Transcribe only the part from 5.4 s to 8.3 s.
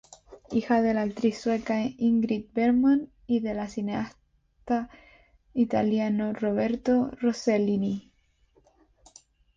italiano Roberto Rossellini.